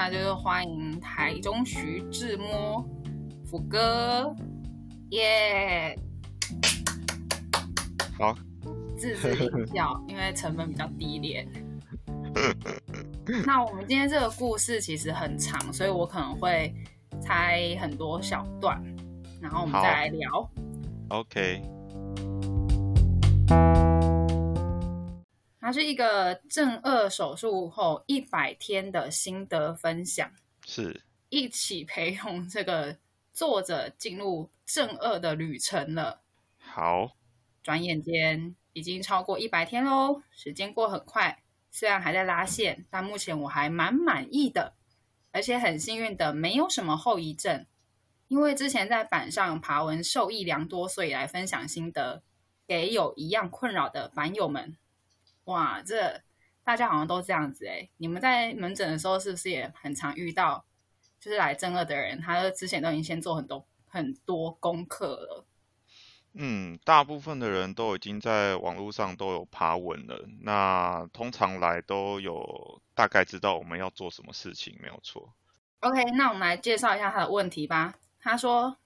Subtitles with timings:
[0.00, 2.88] 那就是欢迎台中徐志摩
[3.44, 4.32] 福哥，
[5.10, 5.98] 耶！
[8.16, 8.32] 好，
[8.96, 11.48] 自制音效，因为成本比较低廉。
[13.44, 16.72] 那我们今天这个故事其实很长，所以我可能会
[17.20, 18.80] 拆很多小段，
[19.42, 20.48] 然后我们再来聊。
[21.08, 21.60] OK，
[25.68, 30.32] 它是一个正颚手术后一百天的心得分享，
[30.64, 32.96] 是一起陪同这个
[33.34, 36.22] 作者进入正二的旅程了。
[36.58, 37.14] 好，
[37.62, 41.42] 转眼间已经超过一百天喽，时间过很快。
[41.70, 44.72] 虽然还在拉线，但目前我还蛮满意的，
[45.32, 47.66] 而且很幸运的没有什么后遗症。
[48.28, 52.22] 因为之前在板上爬文受益良多，所以来分享心得
[52.66, 54.78] 给有一样困扰的板友们。
[55.48, 56.20] 哇，这
[56.62, 60.62] 大家好像都这样子诶，你们在门诊的时候是不是也很常遇到，
[61.18, 65.46] 就是来正二的人，他之前都已经先做很多很多功课了。
[66.34, 75.32] 嗯，大部分的人都已经在网络上都有爬文了，那通常来都有大概知道我们要做什么事情，没有错。
[75.80, 77.94] OK，那我们来介绍一下他的问题吧。
[78.20, 78.76] 他说：“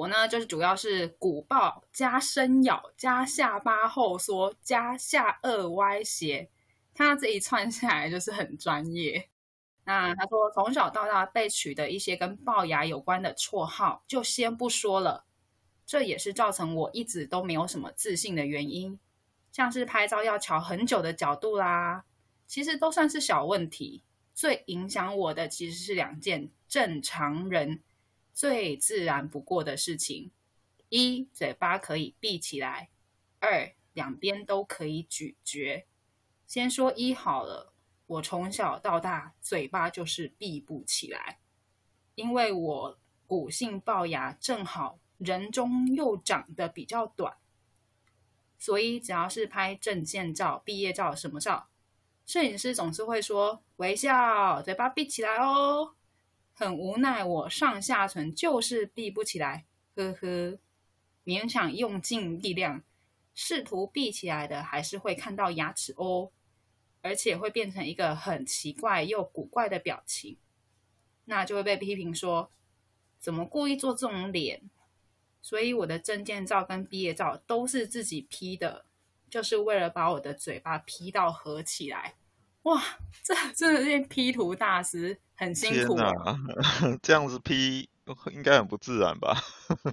[0.00, 6.48] 我呢，就是主要是鼓爆加深咬加下巴后缩加下颚歪斜，
[6.94, 9.28] 他这一串下来就是很专业。
[9.84, 15.26] 那他说，从小到大被取的一些跟龅牙有关的绰号，就先不说了，
[15.84, 18.98] 这也是造成我一直都没有什么自信的原因。
[19.52, 22.04] 像是拍照要调很久的角度啦，
[22.46, 24.02] 其实都算是小问题。
[24.32, 27.82] 最影响我的其实是两件正常人
[28.32, 30.30] 最自然不过的事情：
[30.88, 32.88] 一，嘴巴可以闭起来；
[33.38, 35.86] 二，两边都可以咀嚼。
[36.46, 37.72] 先说一好了，
[38.06, 41.38] 我从小到大嘴巴就是闭不起来，
[42.14, 47.36] 因为我骨性龅牙正好人中又长得比较短，
[48.58, 51.68] 所以只要是拍证件照、毕业照什么照。
[52.26, 55.94] 摄影师总是会说微笑，嘴巴闭起来哦。
[56.60, 59.64] 很无奈，我上下唇就是闭不起来，
[59.96, 60.58] 呵呵。
[61.24, 62.82] 勉强用尽力量，
[63.34, 66.30] 试图闭起来的，还是会看到牙齿哦，
[67.00, 70.36] 而且会变成一个很奇怪又古怪的表情，
[71.24, 72.50] 那就会被批评说
[73.18, 74.60] 怎么故意做这种脸。
[75.40, 78.84] 所以我的证件照跟毕业照都是自己 P 的，
[79.30, 82.16] 就是为了把我的嘴巴 P 到合起来。
[82.62, 82.82] 哇，
[83.22, 85.96] 这真的是 P 图大师，很辛苦。
[85.96, 87.88] 天哪，这样子 P
[88.32, 89.36] 应该很不自然吧？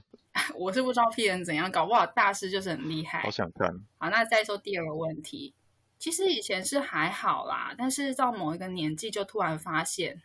[0.54, 3.22] 我是不知道 P 人怎样，搞不好大师就是很厉害。
[3.22, 3.74] 好想看。
[3.98, 5.54] 好，那再说第二个问题，
[5.98, 10.22] 其实以前是还好啦，但是到某一个年纪就突然发现，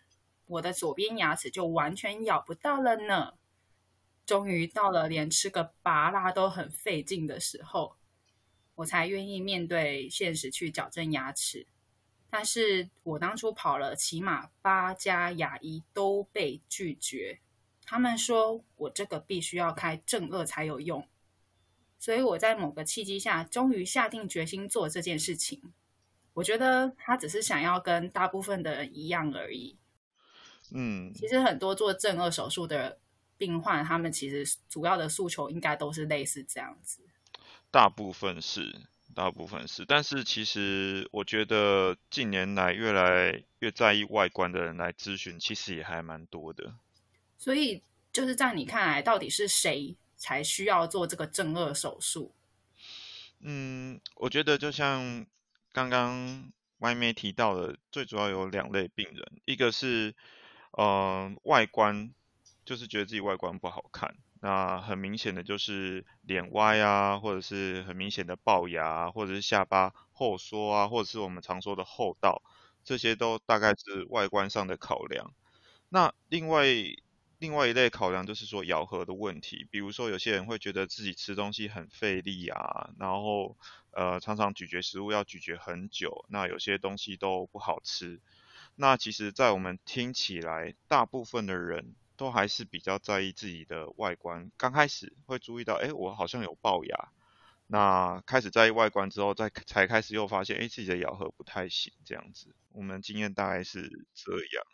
[0.47, 3.35] 我的左边牙齿就完全咬不到了呢。
[4.27, 7.97] 终于到了连吃个拔辣都很费劲的时候，
[8.77, 11.67] 我才愿意面对现实去矫正牙齿。
[12.35, 17.41] 但是我当初跑了起码八家牙医都被拒绝，
[17.85, 21.07] 他们说我这个必须要开正颚才有用。
[21.99, 25.75] 所以我在某个契机下，终于下定决心做这件事情。
[26.33, 29.77] 我觉得他只是想要跟大部分的人一样而已。
[30.71, 32.99] 嗯，其实很多做正颚手术的
[33.37, 37.03] 病患，他们其实主要的诉求应该都是类似这样子。
[37.71, 46.75] 大部分是，大部分是，但是其实我觉得近年来越来越在意外观的人来咨询，其实也还蛮多的。
[47.39, 52.35] 所以就是在你看来，到底是谁才需要做这个正颚手术？
[53.41, 55.27] 嗯，我觉得就像
[55.73, 60.15] 刚刚外面提到的，最主要有两类病人，一个是
[60.73, 62.13] 呃外观，
[62.65, 72.43] 就是觉得自己外观不好看，那很明显的就是脸歪啊，或者是很明显的龅牙，或者是下巴后缩啊，或者是我们常说的后倒，
[72.83, 75.33] 这些都大概是外观上的考量。
[75.89, 76.67] 那另外
[77.39, 83.57] 另外一类考量就是说咬合的问题，比如说有些人会觉得自己吃东西很费力啊，然后
[83.93, 88.21] 呃常常咀嚼食物要咀嚼很久，那有些东西都不好吃。
[88.75, 94.51] 那其实，在我们听起来，大部分的人都还是比较在意自己的外观。
[94.57, 97.09] 刚开始会注意到，哎，我好像有龅牙。
[97.67, 102.55] 那开始在意外观之后，再才开始又发现，哎，自己的咬合不太行，这样子。
[102.73, 104.65] 我们经验大概是这样。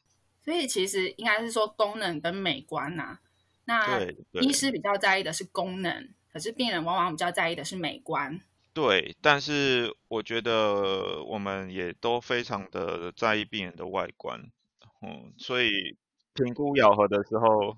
[0.44, 3.20] 所以其实应该是说功能跟美观呐、啊。
[3.64, 4.00] 那
[4.40, 8.40] 医师比较在意的是功能，可是病人往往比较在意的是美观。
[8.72, 14.50] 对，但是我觉得我们也都非常的在意病人的外观，
[15.02, 15.96] 嗯，所以
[16.44, 17.76] 评估咬合的时候，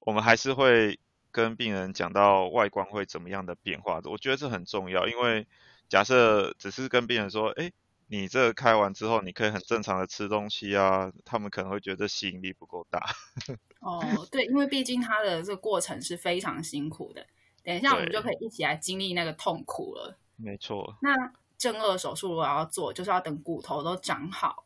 [0.00, 0.98] 我们还是会
[1.30, 5.46] 跟病人讲到外观会怎么样的变化，我觉得这很重要，因为
[5.88, 7.72] 假设只是跟病人说，哎，
[8.08, 13.04] 你这开完之后，你可以很正常的吃东西啊，他们可能会觉得吸引力不够大。
[13.80, 17.26] 哦，对，因为毕竟他的这个过程是非常辛苦的，
[17.62, 20.18] 等一下我们就可以一起来经历那个痛苦了。
[20.36, 20.96] 没错。
[21.00, 24.65] 那正颚手术如果要做，就是要等骨头都长好。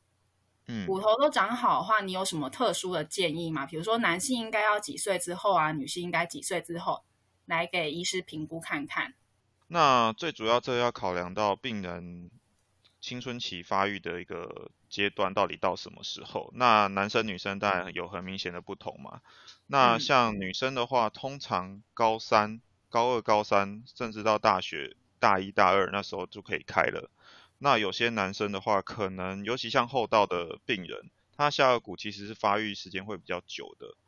[0.73, 3.67] 嗯，骨头都长好的话，你有什么特殊的建议吗？
[3.67, 7.03] 比如说男性应该要几岁之后啊，女性应该几岁之后
[7.47, 9.15] 来给医师评估看看。
[9.67, 12.31] 那最主要这要考量到病人
[13.01, 16.53] 青春期发育的一个阶段到底到什么时候。
[16.55, 19.21] 那男生女生当然有很明显的不同嘛。
[19.67, 27.11] 那像女生的话，通常高三、高二、高三，甚至到大学大一、大二那时候就可以开了。
[27.63, 33.99] 那有些男生的话，可能尤其像后道的病人，他下颚骨其实是发育时间会比较久的。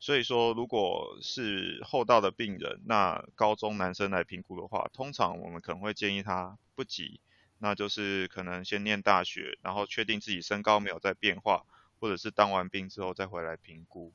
[0.00, 7.20] 所以说，如果是后道的病人，那高中男生来评估的话，通常我们可能会建议他不急，
[7.58, 11.66] 那就是可能先念大学，然后确定自己身高没有在变化，
[12.00, 14.14] 或者是当完兵之后再回来评估。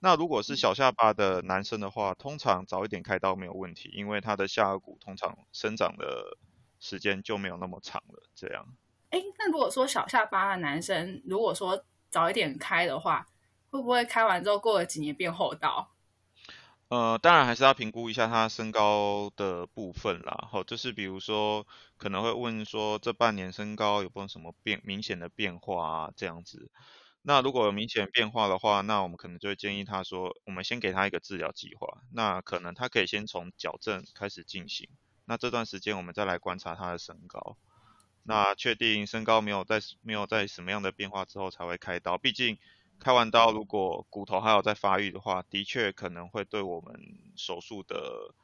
[0.00, 6.36] 那如果是小下巴的男生的话，通常早一点开刀没有问题，因为他的下颚骨通常生长的。
[6.84, 8.76] 时间就没有那么长了，这样。
[9.08, 13.26] 哎，那如果说小下巴的男生，如果说早一点开的话，
[13.70, 15.92] 会不会开完之后过了几年变厚道？
[16.88, 20.46] 呃，当然还是要评估一下他身高的部分啦。
[20.50, 21.66] 好，就是比如说
[21.96, 26.12] 可能会问说这半年身高有没有什么变明显的变化啊？
[26.14, 26.70] 这样子。
[27.22, 32.02] 那如果有明显变化的话，那我们可能就会建议他说，我们先给他一个治疗计划。
[32.12, 34.88] 那可能他可以先从矫正开始进行。
[35.26, 37.56] 那这段时间我们再来观察他的身高，
[38.24, 42.18] 那确定身高没有在没有在什么样的变化之后才会开刀。
[42.18, 42.58] 毕竟
[43.00, 46.94] 开完刀如果骨头还有在发育的话，的确可能会对我们
[47.36, 48.34] 手术的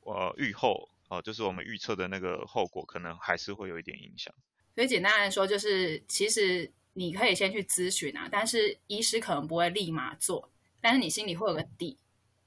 [0.00, 4.34] 呃预后呃就是我们预测的那个后果可能还是会有一点影响。
[4.74, 11.98] 所以简单来说，就是其实你可以先去咨询啊，但是医师可能不会立马做，但是你心里会有个底，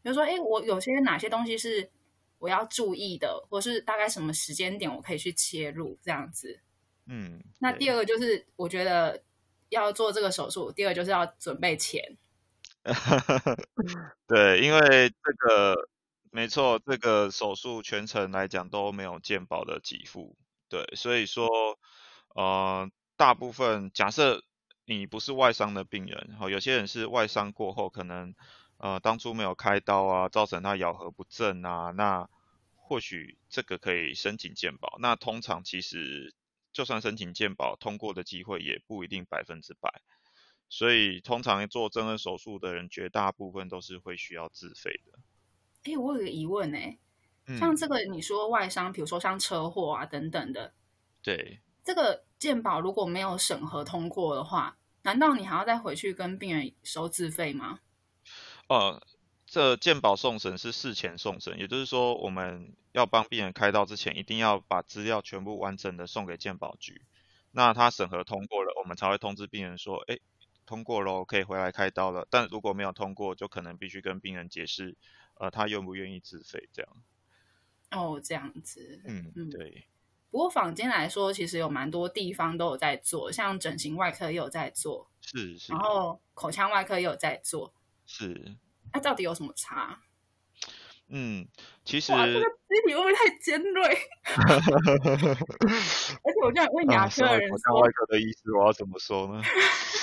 [0.04, 1.90] 比如说，哎，我有些哪些东西是。
[2.42, 6.60] 我要注意的，或是大概什么时间点我可以去切入这样子。
[7.06, 9.22] 嗯，那第二个就是我觉得
[9.70, 12.18] 要做这个手术，第二个就是要准备钱。
[14.26, 14.80] 对，因为
[15.10, 15.88] 这个
[16.32, 20.36] 没错，这个手术全程来讲都没有健保的给付。
[20.68, 21.48] 对，所以说
[22.34, 24.44] 呃，大部分假设
[24.86, 28.34] 你不是外伤的病人，哈，有些人是外伤过后可能。
[28.82, 32.28] 呃，当初没有开刀啊，造成他咬合不正啊，那
[32.74, 34.98] 或许这个可以申请健保。
[35.00, 36.34] 那通常其实
[36.74, 40.02] 就算申请健保，通过的机会也不一定百分之百。
[40.68, 45.20] 所以通常做正颌手术的人，绝大部分都是会需要自费的。
[45.84, 46.98] 哎，我有个疑问哎，
[47.60, 50.74] 像这个你说外伤，比如说像车祸啊等等的，
[51.22, 57.82] 对，这个健保如果没有审核通过的话，难道你还要再回去跟病人收自费吗？
[58.72, 59.02] 呃，
[59.46, 67.02] 这健保送审是事前送审，也就是说，我们要帮病人开刀之前，一定要把资料全部完整的送给健保局。
[67.52, 70.20] 那他审核通过了，我们才会通知病人说，哎，
[70.66, 72.26] 通过喽，可以回来开刀了。
[72.30, 74.96] 但如果没有通过，就可能必须跟病人解释，
[75.34, 76.92] 呃，他愿不愿意自费这样。
[77.92, 79.02] 哦，这样子。
[79.04, 79.86] 嗯嗯，对。
[80.30, 85.74] 不过坊间来说，其实有蛮多地方都有在做，像整形外科也有在做，是是。
[85.74, 87.74] 然后口腔外科也有在做。
[88.14, 88.58] 是，
[88.92, 90.00] 它到底有什么差？
[91.10, 91.48] 嗯，
[91.84, 93.84] 其实这个肢体会不会太尖锐？
[96.24, 99.44] 而且我这样问牙科的人说，外科的意思我要怎么说呢？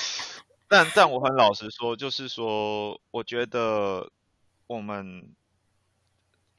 [0.69, 4.11] 但但我很老实说，就是说，我觉得
[4.67, 5.35] 我们。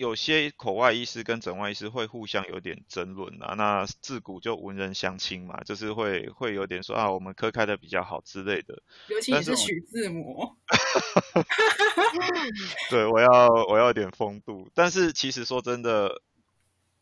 [0.01, 8.83] 有些口外医师跟整外医师会互相有点争论啊，那自古就文人相亲嘛，就是会会有点说啊，我们科开的比较好之类的。
[9.09, 10.57] 尤其是许字模。
[12.89, 16.23] 对，我要我要点风度，但是其实说真的，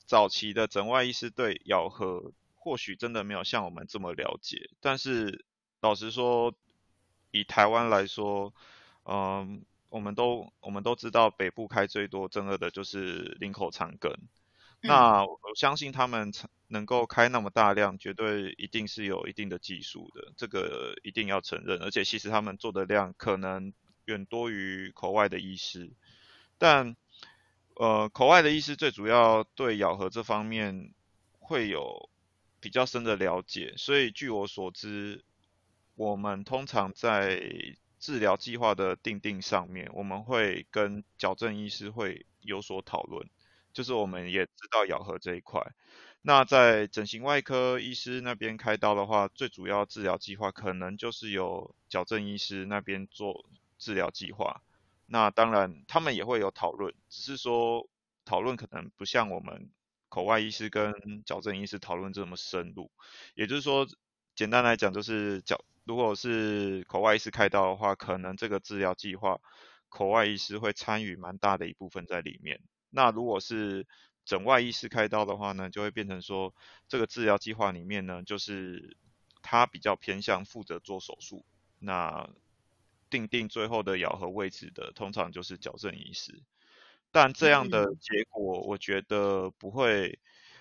[0.04, 5.44] 早期的整外医师对咬合或许真的没有像我们这么了解，但是
[5.80, 6.52] 老实说，
[7.30, 8.52] 以台湾来说，
[9.04, 9.62] 嗯。
[9.88, 14.14] 我们都我们都知道，北部开最多正二的就是林口长庚。
[14.80, 16.32] 那我相信他们
[16.68, 21.78] 能够开那么大量，绝对一定是有一定的技术的，这个一定要承认。
[21.82, 23.72] 而且其实他们做的量可能
[24.04, 25.90] 远多于口外的医师。
[26.58, 26.96] 但
[27.74, 30.92] 呃，口外的医师最主要对咬合这方面
[31.38, 32.08] 会有
[32.60, 35.24] 比较深的了解，所以据我所知。
[35.94, 37.42] 我们通常在
[37.98, 43.28] 治疗计划的定定上面，我们会跟矫正医师会有所讨论，
[43.72, 45.60] 就是我们也知道咬合这一块。
[46.20, 53.46] 那在整形外科医师那边开刀的话，最主要治疗计划可能就是由矫正医师那边做
[53.78, 54.62] 治疗计划。
[55.06, 57.88] 那当然他们也会有讨论，只是说
[58.24, 59.70] 讨论可能不像我们
[60.08, 62.90] 口外医师跟矫正医师讨论这么深入。
[63.34, 63.86] 也就是说，
[64.34, 69.40] 简单来讲就是矫如果是口外医师开刀的话，可能这个治疗计划
[69.88, 72.60] 口外医师会参与蛮大的一部分在里面。
[72.90, 73.86] 那如果是
[74.26, 76.54] 整外医师开刀的话呢，就会变成说，
[76.88, 78.98] 这个治疗计划里面呢，就是
[79.40, 81.46] 他比较偏向负责做手术，
[81.78, 82.28] 那
[83.08, 86.42] 定定最后的咬合位置的，通常就是矫正医师。
[87.10, 90.18] 但这样的结果，我觉得不会，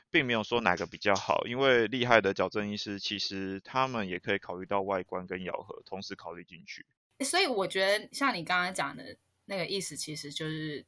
[0.09, 6.85] 并没有说哪个比较好，因为厉害的矫正医师其实他们也可以考虑到外观跟咬合，同时考虑进去。
[7.21, 10.85] 所以我觉得像你刚刚讲的那个意思，其实就是，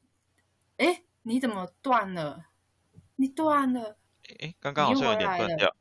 [0.78, 2.46] 哎，你怎么断了？
[3.16, 3.98] 你断了，
[4.40, 5.76] 哎，刚刚好像有点断掉。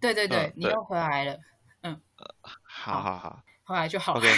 [0.00, 1.40] 对对对，你又回来了。
[1.82, 2.00] 嗯，
[2.62, 4.14] 好好好，回来就好。
[4.14, 4.28] OK。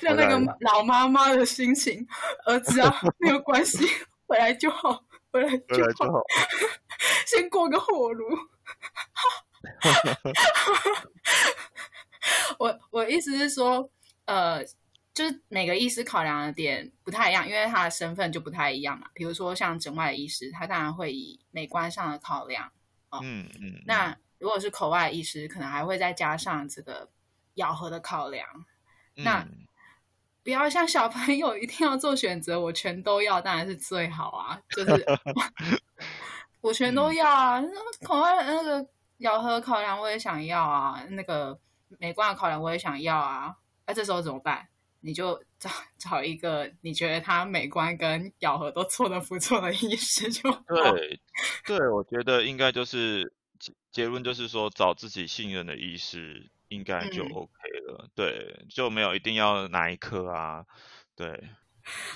[0.00, 2.06] 像那个老妈妈的心情，
[2.46, 3.86] 儿子啊，没有关系，
[4.26, 6.20] 回来就好，回来就好。
[7.26, 8.26] 先过个火炉。
[12.58, 13.90] 我我意思是说，
[14.26, 14.64] 呃。
[15.14, 19.06] 就是每个医师考量的点不太一样，因为他的身份就不太一样嘛。
[19.12, 22.72] 比如说像整外医师，他当然会以美观上的考量
[23.10, 23.20] 哦。
[23.22, 23.82] 嗯嗯。
[23.84, 27.10] 那如果是口外医师，可能还会再加上这个
[27.56, 28.48] 咬合的考量。
[29.16, 29.46] 那
[30.44, 34.60] 不要像小朋友一定要做选择，我全都要，当然是最好啊。
[34.70, 35.06] 就是
[36.60, 37.62] 我全都要啊，
[38.04, 38.86] 口外那个
[39.18, 41.58] 咬合考量我也想要啊，那个
[41.98, 43.54] 美观的考量我也想要啊。
[43.86, 44.68] 那这时候怎么办？
[45.04, 45.68] 你就找
[45.98, 51.20] 找一个你觉得他美观跟咬合都做的不错的医师就对，
[51.66, 57.52] 对我觉得应该就是结结论就是说找自己信任的医师应该就 OK
[57.86, 60.64] 了，对，就没有一定要哪一科啊，
[61.14, 61.50] 对。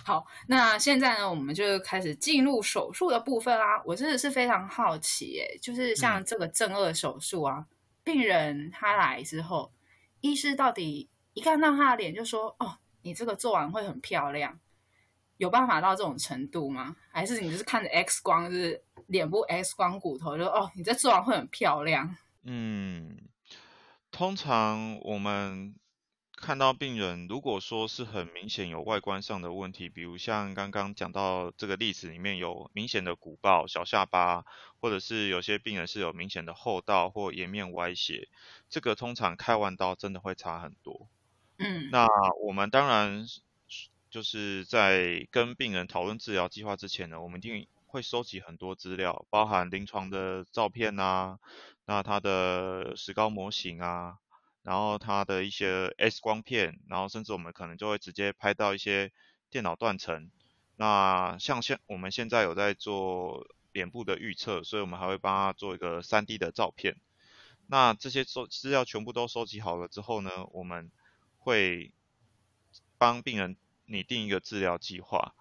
[0.04, 3.82] 好，那现在呢，我们就开始进入手术的部分啦。
[3.84, 7.66] 我真的是非常好奇，哎，就是像这个正颚手术啊，
[8.04, 9.72] 病人他来之后，
[10.20, 11.10] 医师到底？
[11.34, 14.58] 一看到他的脸就说：“哦，你这个做完会很漂亮，
[15.36, 16.96] 有办法到这种程度吗？
[17.12, 23.18] 还是你就是看着 X 光，就是脸部 X 光骨头，就哦，你这做完会很漂亮？”嗯，
[24.16, 25.74] 通常我们
[26.32, 34.46] 看到病人，如果说是很明显有外观上的问题，比如像刚刚讲到这个例子里面有明显的鼓爆、小下巴，
[34.80, 38.30] 或者是有些病人是有明显的后道或颜面歪斜，
[38.70, 41.06] 这个通常开完刀真的会差很多。
[41.58, 42.06] 嗯，那
[42.40, 43.26] 我们当然
[44.08, 51.38] 就是在跟病人讨论治疗计划之前呢，我们一定会收集很多资料，包含临床的照片啊，
[51.86, 54.18] 那他的石膏模型啊，
[54.62, 59.12] 然后他的一些 X 光片，然后甚至我们可能就会直接拍到一些
[59.48, 60.30] 电脑断层。
[60.76, 67.00] 那像现我们现在有在做脸部的预测，所以我们还会帮他做一个 3D 的照片。
[67.66, 70.90] 那这些收资料全部都收集好了之后呢，我们
[71.38, 71.94] 会
[72.98, 75.34] 帮病人拟定一个治疗计划，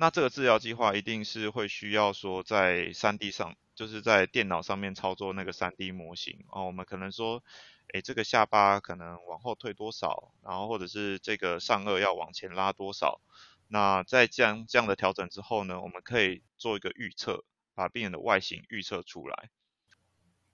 [0.00, 6.64] 那这个治疗计划一定是会需要说在三 D 上，就是在电脑上面操作那个三 D 模型哦。
[6.64, 7.44] 我们可能说，
[7.92, 13.20] 诶，这个下巴可能往后退多少，然后或者是这个上颚要往前拉多少。
[13.68, 19.50] 那在这样这样的调整之后呢，我们可以做一个预测，把病人的外形预测出来。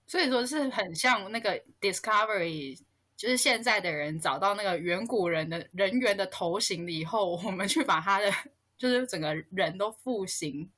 [0.07, 2.81] 所以说是很像那个 Discovery。
[3.15, 8.31] 就是现在的人找到那个远古人的人猿的头型了以后，我们去把他的
[8.77, 10.69] 就是整个人都复形，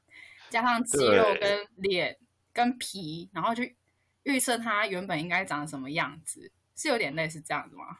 [0.49, 2.17] 加上肌肉跟脸
[2.53, 3.75] 跟皮，然后去
[4.23, 7.99] 预测他原本应该长什么样子，是有点类似这样子吗？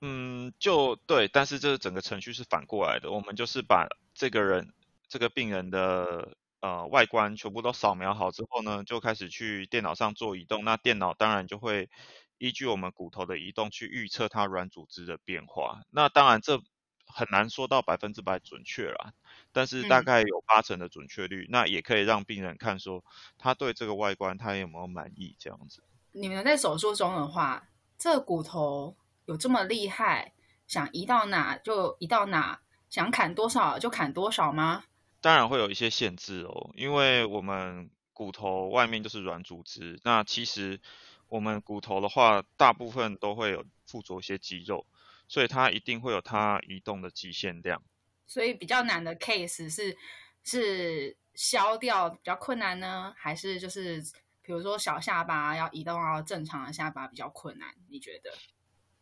[0.00, 4.72] 嗯，就对，但是这整个程序是反过来的，我们就是把这个人
[5.08, 11.88] 这个病人的呃外观全部都扫描好之后呢，就开始去电脑上做移动，那电脑当然就会。
[12.38, 16.60] 依据我们骨头的移动去预测它软组织的变化，那当然这
[17.06, 19.12] 很难说到百分之百准确啦，
[19.52, 23.04] 但是大概有八成的准确率，那也可以让病人看说
[23.38, 25.82] 他对这个外观他有没有满意这样子。
[26.12, 27.68] 你们在手术中的话，
[27.98, 30.32] 这骨头有这么厉害，
[30.66, 34.84] 想移到哪就移到哪，想砍多少就砍多少吗？
[35.20, 40.80] 当然会有一些限制哦，因为我们骨头外面就是软组织，那其实。
[41.28, 44.86] 我们骨头的话，大部分都会有附着一些肌肉，
[45.28, 47.82] 所以它一定会有它移动的极限量。
[48.26, 49.96] 所以比较难的 case 是
[50.44, 54.02] 是消掉比较困难呢，还是就是
[54.42, 57.74] 比如说小下巴要移动到正常的下巴比较困难？
[57.88, 58.30] 你觉得？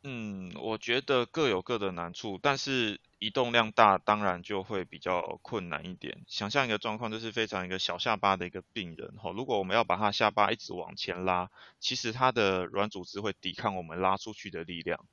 [0.02, 6.24] 嗯，我觉得各有各的难处，但是移动量大，当然就会比较困难一点。
[6.26, 11.50] 想象一个状况，就是非常一个小下巴的一个病人，哈，如果我们要把他下巴一直往前拉，
[11.80, 15.04] 其实他的软组织会抵抗我们拉出去的力量。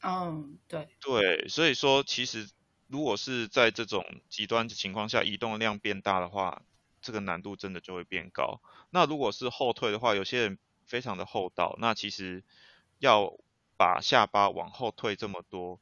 [0.00, 0.88] 嗯，对。
[1.02, 2.48] 对，所以说其实
[2.88, 6.62] 如果是在这种极端情况下，移动量变大的话，
[7.00, 8.60] 这个难度真的就会变高。
[8.90, 12.42] 那如果是后退的话，有些人非常的厚道，那其实
[12.98, 13.38] 要。
[13.80, 15.78] 把下巴往后退这么多，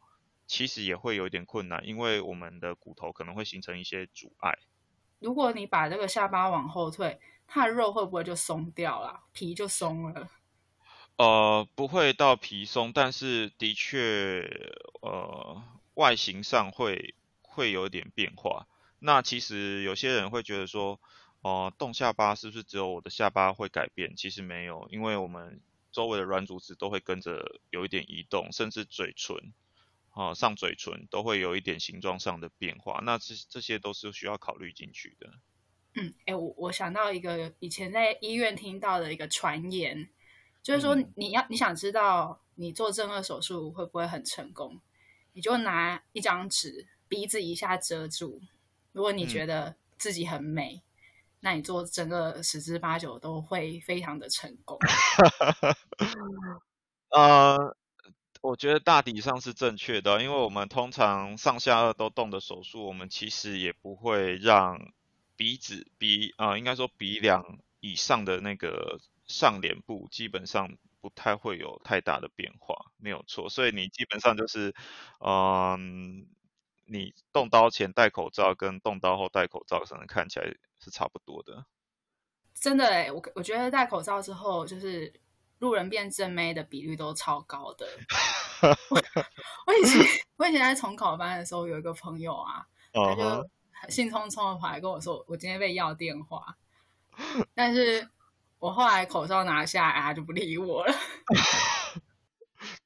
[0.47, 4.59] 其实也会有点困难，因为我们的骨头可能会形成一些阻碍。
[5.19, 10.29] 如果你把这个下巴往后退，它的肉会不会就松掉了，皮就松了？
[11.17, 14.47] 呃，不会到皮松，但是的确，
[15.01, 15.63] 呃，
[15.97, 18.67] 外形上会会有点变化。
[19.01, 20.99] 那其实有些人会觉得说，
[21.43, 24.17] 哦，动下巴是不是只有我的下巴会改变？
[24.17, 25.61] 其实没有，因为我们。
[25.93, 29.55] 周围的软组织都会跟着有一点移动，甚至嘴唇，
[30.11, 33.01] 啊，上嘴唇都会有一点形状上的变化。
[33.03, 35.33] 那这这些都是需要考虑进去的。
[35.95, 40.07] 嗯，哎，我我想到一个以前在医院听到的一个传言，
[40.63, 44.79] 就是说你要你想知道你做正颌手术会不会很成功，
[45.37, 48.41] 你就拿一张纸鼻子一下遮住，
[48.93, 50.83] 如果你觉得自己很美。
[51.41, 54.79] 那你做整个十之八九都会非常的成功。
[57.11, 57.77] 呃，
[58.41, 64.91] 我觉得大体上是正确的，因为我们通常上下颚都动的手术，我们其实也不会让
[65.37, 73.49] 鼻子鼻啊，应该说鼻梁以上的那个上脸部基本上不太会有太大的变化，没有错。
[73.49, 74.75] 所以你基本上就是，
[75.21, 76.27] 嗯，
[76.85, 80.55] 你动刀前戴口罩跟动刀后戴口罩可能看起来。
[80.79, 81.65] 是差不多的，
[82.53, 85.11] 真的哎，我我觉得戴口罩之后，就是
[85.59, 87.87] 路人变正妹的比率都超高的。
[89.67, 93.51] 我 以前我以前在重考班的时候，有一个朋友啊，他就
[93.89, 96.55] 兴冲冲的跑来跟我说，我今天被要电话，
[97.55, 98.07] 但是
[98.59, 100.95] 我后来口罩拿下来， 他就不理我了。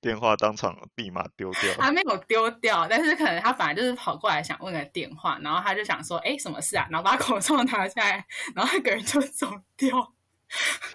[0.00, 6.86] 电话当场立马丢掉，他没有丢掉，但是可能他反正就是跑过来想问个电话，然后他就想说，哎，什么事啊？
[6.90, 10.12] 然后把口罩拿下来，然后那个人就走掉。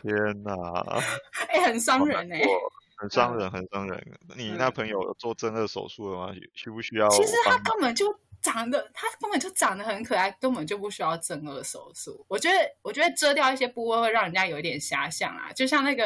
[0.02, 0.54] 天哪！
[1.50, 2.42] 哎，很伤人哎，
[2.98, 4.20] 很伤人，很伤人。
[4.36, 6.34] 你那朋友做正颌手术了吗？
[6.54, 7.08] 需不需要？
[7.10, 8.14] 其实他根本就
[8.46, 12.24] 长得，他根本就长得很可爱，根本就不需要正颚手术。
[12.28, 15.52] 我觉得，我觉得遮掉一些部位会让人家有一点遐想啊。
[15.54, 16.04] 就像那个，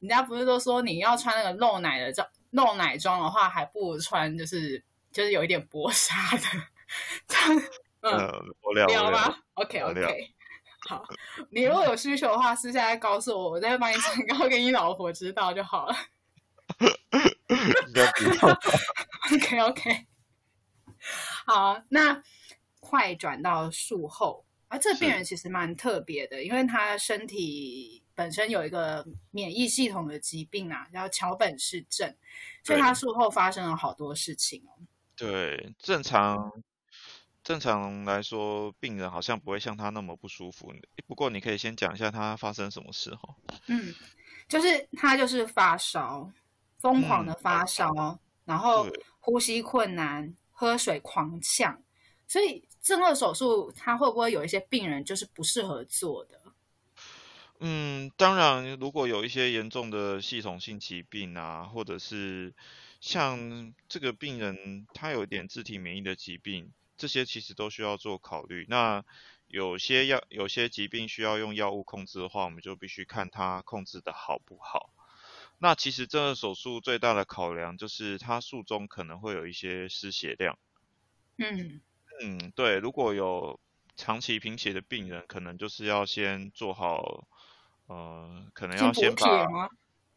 [0.00, 2.26] 人家不是都说你要穿那个露奶的照。
[2.50, 6.42] 露奶装的话，还不如穿就是就是有一点薄纱的，
[8.00, 8.16] 嗯，
[8.62, 10.34] 我聊吗？OK OK，
[10.88, 11.04] 好，
[11.50, 15.94] 你如果有需求的话，私下再告诉我，我再帮你转告给你老婆知道就好了。
[19.32, 20.06] OK OK，
[21.46, 22.22] 好，那
[22.80, 28.02] 快转到术后啊，这个病人其实蛮特别的，因为他身体。
[28.16, 32.16] 本身有一个免疫系统的疾病啊，叫桥本氏症，
[32.64, 34.72] 所以他术后发生了好多事情哦。
[35.14, 36.50] 对，正常
[37.44, 40.72] 正常来说，病人好像不会像他那么不舒服。
[41.06, 43.36] 不过你可以先讲一下他发生什么事哈。
[43.66, 43.94] 嗯，
[44.48, 46.32] 就是他就是发烧，
[46.78, 48.86] 疯狂的发烧，然后
[49.20, 51.80] 呼吸困难，喝水狂呛。
[52.26, 56.40] 所以正颌手术，他会不会有一些病人就是不适合做的？
[57.60, 62.52] 嗯，当然，如果有一些严重的系统性疾病啊，或者是
[63.00, 68.66] 像这个病人他有点自体免疫的疾病，这些其实都需要做考虑。
[68.68, 69.04] 那
[69.46, 74.90] 有些药，有些疾病需要用药物控制的话，我们就必须看他控制的好不好。
[75.58, 80.58] 那其实这个手术最大的考量就是它术中可能会有一些失血量。
[81.38, 81.80] 嗯
[82.22, 83.60] 嗯，对，如果有
[83.94, 87.28] 长期贫血的病人，可能就是要先做好。
[87.88, 89.46] 呃，可能要先把，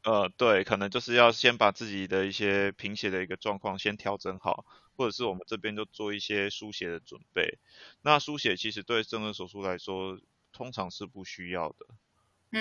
[0.02, 4.66] 呃，对，可能就是要先把自己的一些贫血的一个状况先调整好，
[4.98, 7.60] 或者是我们这边就做一些输血的准备。
[8.02, 10.20] 那输血其实对正颌手术来说，
[10.52, 11.86] 通常是不需要的，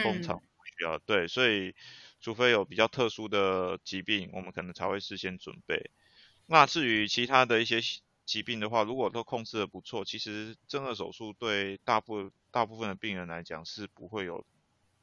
[0.03, 0.45] 通常不
[0.77, 0.99] 需要。
[0.99, 1.75] 对，所以
[2.21, 5.91] 除非有比较特殊的疾病，我们可能才会事先准备。
[6.47, 7.81] 那至于其他的一些
[8.25, 14.45] 疾病的话，如果都控制的不错，其实正颌手术对大部大部分的病人来讲是不会有。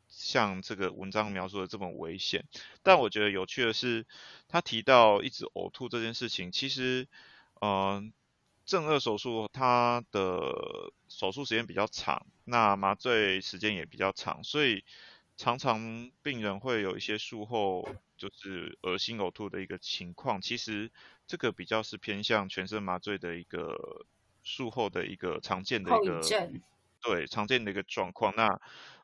[0.07, 2.45] 像这个文章描述的这么危险。
[2.83, 4.05] 但我觉得有趣的是，
[4.47, 7.07] 他提到一直呕吐这件事情，其实，
[7.59, 8.13] 嗯，
[8.65, 14.85] 正颌手术它的手术时间比较长，那麻醉时间也比较长，所以
[15.37, 20.41] 常常病人会有一些术后就是恶心呕吐的一个情况。
[20.41, 20.91] 其实
[21.27, 24.05] 这个比较是偏向全身麻醉的一个
[24.43, 26.21] 术后的一个常见的一个
[27.01, 28.33] 对常见的一个状况。
[28.35, 28.59] 那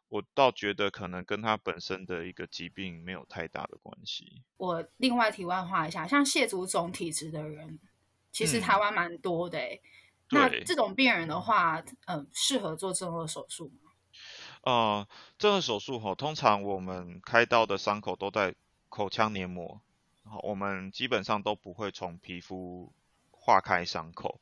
[0.09, 4.41] 我倒觉得可能跟他本身的一个疾病没有太大的关系。
[4.57, 7.79] 我另外题外话一下，像谢祖总体质的人，
[8.31, 9.81] 其实台湾蛮多的诶。
[10.31, 13.90] 那这种病人的话，嗯，适合做正颌手术吗？
[14.61, 18.55] 呃，这个手术哈，通常我们开刀的伤口都在
[18.89, 19.81] 口腔黏膜，
[20.23, 22.91] 好我们基本上都不会从皮肤
[23.31, 24.41] 划开伤口，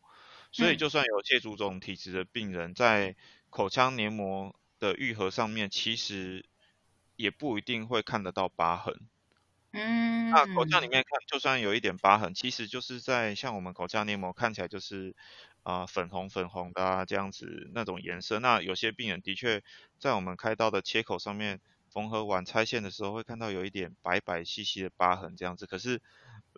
[0.51, 3.15] 所以就算有谢祖总体质的病人在
[3.49, 4.55] 口腔黏膜。
[4.79, 6.45] 的愈合上面其实
[7.17, 8.95] 也不一定会看得到疤痕。
[9.73, 15.17] 嗯，那口腔里面看，就算有一点疤痕，其实就是在像我们口腔黏膜看起来就是
[15.69, 18.39] 啊粉红粉红的这样子那种颜色。
[18.39, 19.61] 那有些病人的确
[19.99, 21.59] 在我们开刀的切口上面
[21.91, 25.65] 缝合完拆线的时候，会看到有一点白白细细的疤痕这样子。
[25.65, 26.01] 可是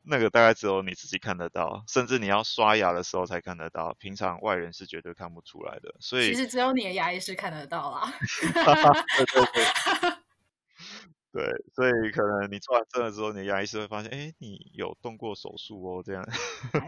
[0.04, 5.93] 那个大概只有你自己看得到，甚至你要刷牙的时候才看得到，平常外人是绝对看不出来的。
[6.00, 8.13] 所以其实只有你的牙医是看得到啦。
[9.17, 9.65] 对对对，
[11.32, 16.24] 对，所以可能你做完针了之后，你的牙医师会发现，哎，你有动过手术哦，这样。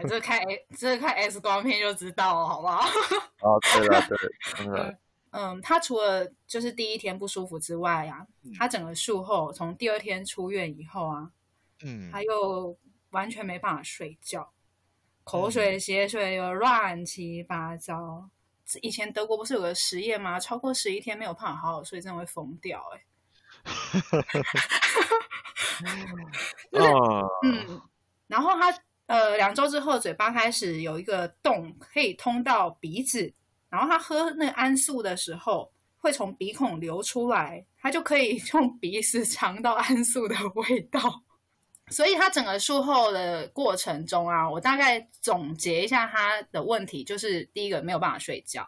[0.08, 2.78] 这看 A，这看 X 光片就知道了，好不好？
[2.78, 4.96] 啊，对了，对，
[5.30, 8.26] 嗯，他除了就是第一天不舒服之外啊，
[8.58, 11.30] 他整个术后从第二天出院以后啊，
[11.84, 12.76] 嗯，他又。
[13.10, 14.52] 完全没办法睡觉，
[15.22, 18.28] 口水、血水又乱七八糟。
[18.82, 20.40] 以前德国不是有个实验吗？
[20.40, 23.04] 超过十一天没有办法好好睡，真的会疯掉哎。
[27.42, 27.80] 嗯，
[28.26, 28.74] 然后他
[29.06, 33.32] 呃两周之后，嘴巴开始有一个洞，可以通到鼻子。
[33.68, 41.24] 然后他喝那个安素的时候，会从鼻孔流出来，他就可以 用鼻子尝到安素的味道。
[41.88, 48.66] 所以他整个术后的过程中啊，我大概总结一下他的问题，就是第一个没有办法睡觉，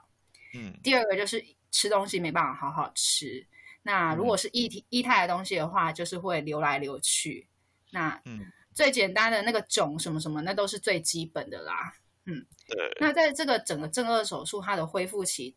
[0.55, 3.47] 嗯，第二个就是吃东西没办法好好吃。
[3.87, 7.49] 那如果是液体液态的东西的话，就是会流来流去。
[7.93, 11.95] 那嗯，最简单的那个肿什么什么，那都是最基本的啦。
[12.25, 12.97] 嗯，对。
[12.99, 15.55] 那在这个整个正颚手术，它的恢复期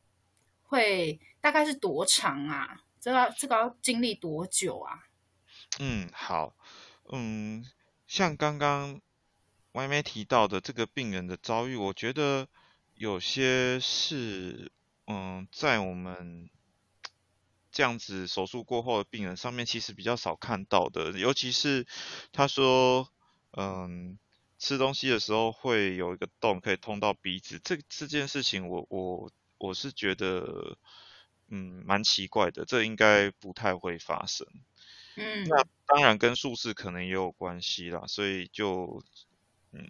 [0.61, 2.83] 会大概是多长啊？
[3.01, 4.99] 这个这个要经历多久啊？
[5.79, 6.55] 嗯，好。
[7.11, 7.65] 嗯，
[8.05, 9.01] 像刚刚
[9.71, 12.47] 外面提到的这个病人的遭遇，我觉得
[12.93, 14.71] 有些是
[15.07, 16.47] 嗯，在我们
[17.71, 21.11] 这样子手术过后的病人上面，其实比较少看到的。
[21.11, 21.85] 尤其是
[22.31, 23.09] 他说，
[23.51, 24.17] 嗯，
[24.57, 30.77] 吃东西的时候会有一个洞可以通到鼻子，这这件事情，我我我是觉得
[31.47, 34.47] 嗯蛮奇怪的，这应该不太会发生。
[35.15, 39.03] 嗯，那当然跟术式可能也有关系啦，所以就，
[39.71, 39.85] 嗯，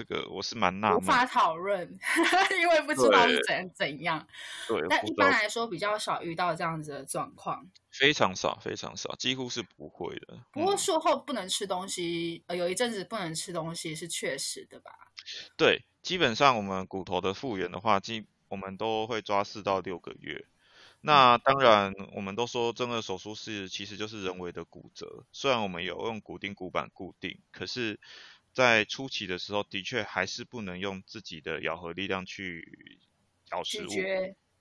[0.00, 1.98] 这个我是蛮纳闷，无法讨论，
[2.58, 4.26] 因为不知道是怎怎样。
[4.66, 10.38] 对，但一般来说比较少遇到这样子的状况，非常少，非常少，几乎是不会的。
[10.52, 14.90] 不过术后不能吃东西，呃，有一阵子不能吃东西是确实的吧？
[15.58, 20.46] 对，基本上我们骨头的复原的话，基我们都会抓四到六个月。
[21.02, 25.24] 那当然，我们都说正颌手术是其实就是人为的骨折。
[25.32, 27.98] 虽然我们有用骨钉骨板固定，可是，
[28.52, 32.98] 在初期的时候，的确还是不能用自己的咬合力量去
[33.52, 33.90] 咬食物，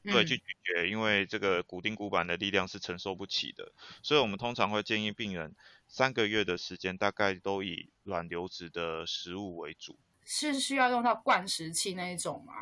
[0.03, 3.71] 对，去咀嚼，因为这个骨钉骨板的力量是承受不起的。
[4.01, 5.55] 所以我们通常会建议病人
[5.87, 9.97] 三个月的时间，大概都以软流质的食物为主。
[10.23, 12.53] 是需要用到灌食器那一种吗？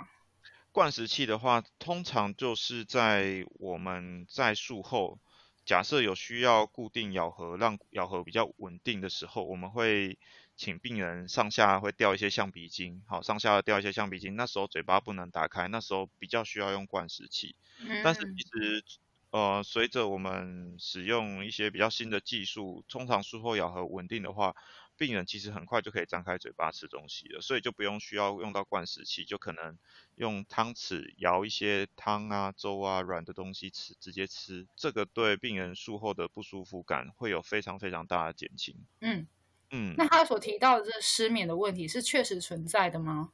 [0.72, 5.20] 灌食器的话，通常就是在我们在术后，
[5.66, 10.18] 假设有需要固定咬合，让咬合比较稳定的时候，我们会
[10.58, 14.36] 请病人上下会掉一些橡皮筋，好，上下掉一些橡皮筋。
[14.36, 17.56] 那时候嘴巴不能打开，那时候比较需要用灌食器。
[18.04, 18.84] 但是其实，
[19.30, 24.56] 呃，随着我们使用一些比较新的技术，通常术后咬合稳定的话。
[25.00, 29.78] 病人其实很快就可以张开嘴巴吃东西了，所以就不用需要用到灌食器，就可能
[30.16, 34.68] 用汤匙舀一些汤啊、粥啊、软的东西吃，直接吃。
[34.76, 38.88] 这个对病人术后的不舒服感会有非常非常大的减轻。
[39.00, 39.28] 嗯
[39.72, 43.32] 嗯，那他所提到的这失眠的问题是确实存在的吗？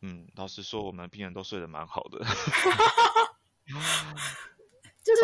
[0.00, 2.18] 嗯，老实说，我们病人都睡得蛮好的。
[5.02, 5.22] 就是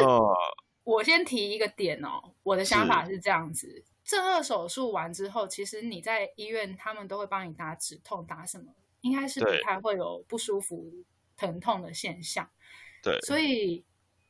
[0.82, 10.92] 我先提一个点哦，我的想法是这样子：正颌手术完之后，其实你在医院，他们都会帮你打止痛，打什么，应该是不太会有不舒服、
[11.36, 12.48] 疼痛的现象。
[13.02, 13.84] 对，所以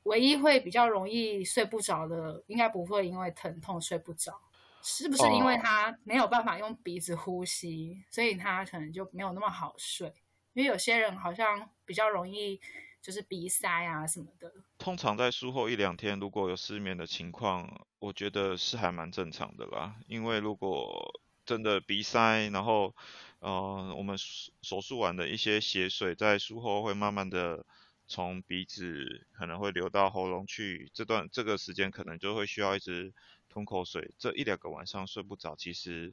[0.05, 4.39] 唯一会比较容易睡不着的，应该不会因为疼痛睡不着，
[4.85, 10.07] 是不是因为他没有办法用鼻子呼吸，所以他可能就没有那么好睡？
[10.53, 12.61] 因为有些人好像比较容易
[13.01, 14.53] 就是鼻塞啊什么的。
[14.79, 19.97] 通常在术后一两天，如果有失眠的情况，我觉得是还蛮正常的啦。
[20.07, 22.95] 因为如果真的鼻塞，然后
[23.41, 24.17] 呃我们
[24.61, 27.65] 手术完的一些血水在术后会慢慢的。
[28.07, 33.15] 从鼻子可能会流到喉咙去，这段这个时间可能就会需要一直
[33.55, 36.13] 吞口水，这一两个晚上睡不着，其实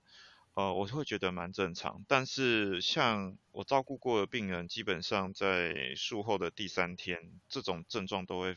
[0.54, 2.06] 呃我会觉得蛮正常。
[2.08, 8.56] 但是像我照顾过的病人，基本上在术后的第三天，这种症状都会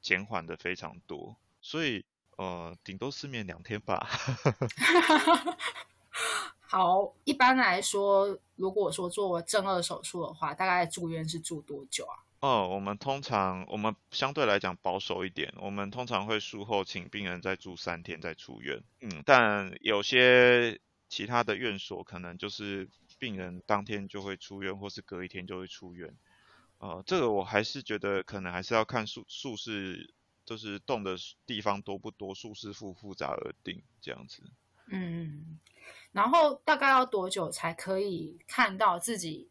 [0.00, 2.04] 减缓的非常多，所以
[2.36, 4.06] 呃顶多失眠两天吧。
[6.60, 12.22] 好，一般来说，如果说做正颚手术的话，大概住院是住多久啊？
[12.42, 18.82] 哦，我们通常我们相对来讲保守一点，我们通常会术后请病人再住三天再出院。
[19.00, 22.88] 嗯，但有些其他的院所可能就是
[23.20, 26.12] 病人当天就会出院，或是隔一天就会出院。
[26.78, 30.12] 呃，这个我还是觉得可能还是要看术术式，
[30.44, 34.42] 就是动的地方多不多，术式复复杂而定这样子。
[34.88, 35.60] 嗯，
[36.10, 39.48] 然后大概要多久才可以看到自己？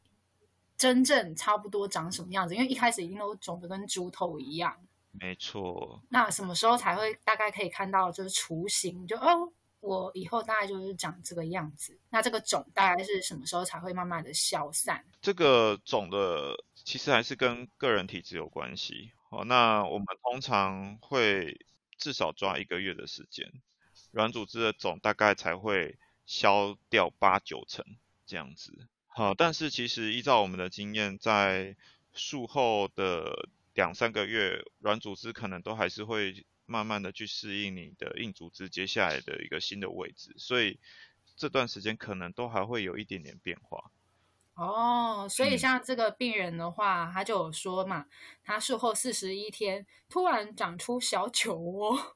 [0.82, 2.56] 真正差不多长什么样子？
[2.56, 4.76] 因为一开始一定都肿的跟猪头一样。
[5.12, 6.02] 没错。
[6.10, 9.06] 那什么时候才会大概可以看到就是雏形？
[9.06, 11.96] 就哦，我以后大概就是长这个样子。
[12.10, 15.06] 那这个肿大概是什么时候才会慢慢的消散？
[15.22, 19.12] 这个肿的其实还是跟个人体质有关系。
[19.30, 21.64] 哦，那我们通常会
[21.96, 23.48] 至少抓一个月的时间，
[24.10, 27.86] 软组织的肿大概才会消掉八九成
[28.26, 28.88] 这样子。
[29.14, 31.76] 好，但是其实依照我们的经验，在
[32.14, 40.80] 术后的两三个月，软组织可能都还是会慢慢的去适应你的硬组织接下来的一个新的位置，所以
[41.36, 43.92] 这段时间可能都还会有一点点变化。
[44.54, 48.06] 哦，所以像这个病人的话，他就有说嘛，
[48.46, 52.16] 他术后四十一天突然长出小酒窝，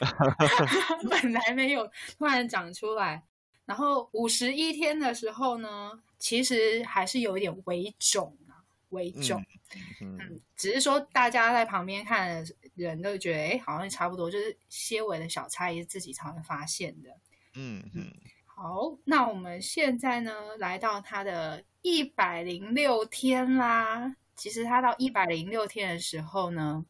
[1.10, 3.24] 本来没有，突然长出来。
[3.70, 9.40] 然后五十一天的时候呢，其实还是有一点微肿啊，微肿。
[10.00, 17.10] 嗯，只是说大家在旁边看的人都觉得，哎，好像差不多，就是些微的小差异，自己才会发现的。
[17.54, 18.12] 嗯嗯。
[18.44, 24.16] 好，那我们现在呢，来到它的一百零六天啦。
[24.34, 26.84] 其实它到一百零六天的时候呢，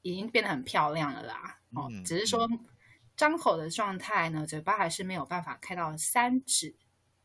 [0.00, 1.58] 已经变得很漂亮了啦。
[1.74, 2.48] 哦，只是说。
[3.16, 6.74] 张口的状态呢，嘴巴还是没有办法开到三指，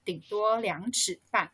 [0.03, 1.51] 顶多两指半。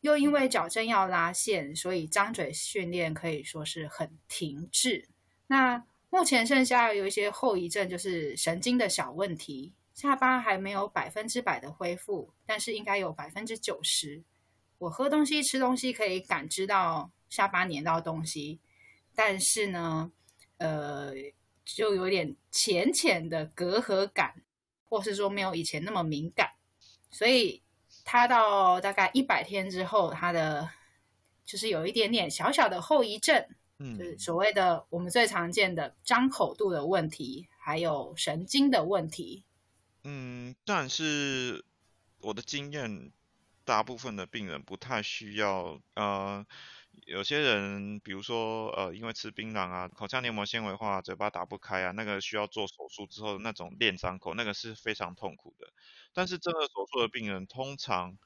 [0.00, 5.08] 又因为矫正要拉线，所以张嘴训练可以说是很停滞。
[5.46, 14.22] 那目前剩下有一些后遗症，就是神经的小问题，下巴还没有百分之百的恢复，但是应该有百分之九十。
[14.78, 18.60] 我喝东西、吃东西可以感知到下巴粘到东西，
[19.14, 20.12] 但是呢，
[20.58, 21.13] 呃。
[21.74, 24.42] 就有点浅浅的隔阂感，
[24.84, 26.52] 或是说没有以前那么敏感，
[27.10, 27.60] 所以
[28.04, 30.70] 他到大概一百天之后，他的
[31.44, 33.44] 就是有一点点小小的后遗症，
[33.78, 39.42] 嗯，就是所谓的我们最常见的张口度的问题，还有神经的问题。
[40.04, 41.64] 嗯，但是
[42.20, 43.10] 我的经验，
[43.64, 46.46] 大部分的病人不太需要，呃。
[47.06, 55.72] 有些人，比如说，呃，因为吃槟榔啊，口腔黏膜纤维化，嘴巴打不开啊，那个需要做手术之后那种练张口，那个是非常痛苦的。
[56.12, 58.16] 但是正颌手术的病人通常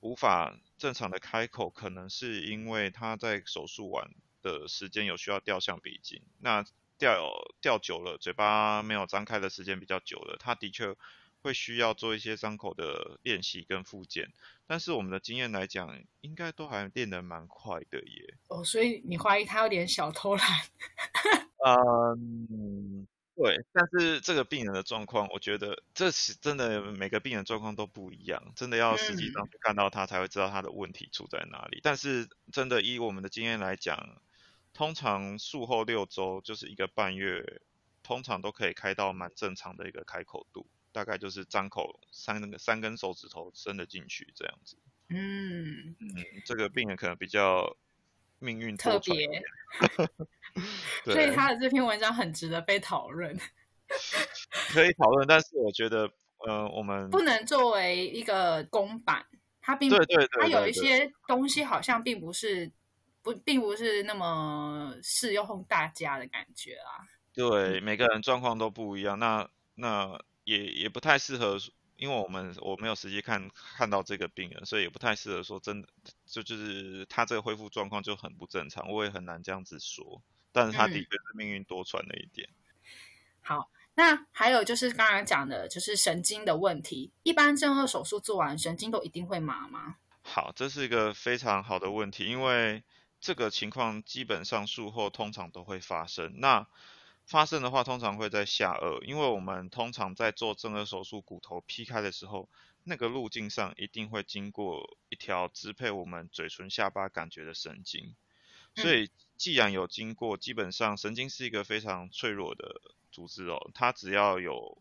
[0.00, 4.10] 无法正常的开口，可能是因为他在手术完
[4.42, 6.64] 的时间有需要吊橡皮筋，那
[6.98, 10.96] 吊吊久了，嘴巴没有张开的时间比较久了，他的确。
[11.42, 14.32] 会需要做一些伤口的练习跟复健，
[14.66, 18.34] 但是我们的经验来讲，应该都还练得蛮快的耶。
[18.48, 20.46] 哦，所以你怀疑他有点小偷懒？
[21.66, 23.56] 嗯，对。
[23.72, 31.80] 但是这个病人的状况，我觉得这是真的，每个病人状况都不一样，真的要实际上去看到他才会知道他的问题出在哪里。
[31.82, 34.20] 但是真的以我们的经验来讲，
[34.72, 37.60] 通常术后六周就是一个半月，
[38.02, 40.66] 通常都可以开到蛮正常的一个开口度。
[40.92, 44.76] 大概就是张口三那个三根手指头伸得进去这样子。
[45.08, 47.76] 嗯嗯，这个病人可能比较
[48.38, 49.26] 命运特别。
[51.04, 53.38] 对，所以他的这篇文章很值得被讨论，
[54.72, 59.24] 可以讨论，但是我觉得，呃，我们不能作为一个公版，
[59.60, 62.68] 它并对对对，它有一些东西好像并不是
[63.22, 67.06] 不并不是那么适用大家的感觉啊。
[67.32, 70.20] 对，每个人状况都不一样，那那
[70.50, 71.58] 也也不太适合，
[71.96, 75.88] 因为我们我没有实际看看到这个病人，所以也不太适合说真的，
[76.26, 80.22] 就就是他这个恢复状况就很不正常，我也很难这样子说。
[80.52, 82.48] 但是他的嗯确是命运多舛了一点。
[83.40, 87.12] 好，那还有就是刚刚讲的，就是神经的问题。
[87.22, 89.94] 一般正颌手术做完，神经都一定会麻吗？
[90.22, 92.82] 好，这是一个非常好的问题，因为
[93.20, 96.40] 这个情况基本上术后通常都会发生。
[96.40, 96.66] 那
[97.30, 102.48] 发生的话，通常会在下颚，因为我们通常在做正颌手术骨头劈开的时候，
[102.82, 108.16] 那个路径上一定会经过一条支配我们嘴唇下巴感觉的神经，
[108.74, 112.80] 所以既然有经过，基本上神经是一个非常脆弱的
[113.12, 114.76] 组织哦，它只要有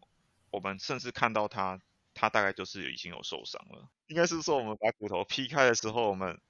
[0.49, 1.79] 我们甚至看到它，
[2.15, 3.88] 它大概就是已经有受伤了。
[4.07, 6.41] 应该是说我们把骨头劈开的时候，我们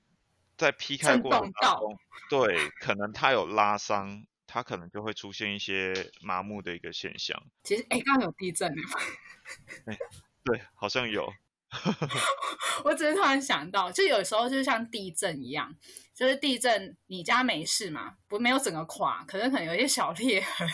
[0.55, 7.39] 在劈开过程当中，对，可能它有拉伤，它可能就会出现一些麻木的一个现象。
[7.63, 8.81] 其实，哎，刚刚有地震呢，
[10.43, 11.31] 对，好像有。
[12.83, 15.75] 我只是突然想到，就有时候就像地震一样，
[16.15, 20.67] 就是地震，你家没事嘛，不没有整个垮，可是可能有一些小裂痕。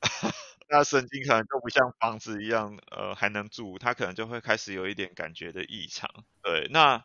[0.68, 6.10] 那神经可能就不像房子一样，呃，还能住，它可能就会开始有一点感觉的异常。
[6.42, 7.04] 对，那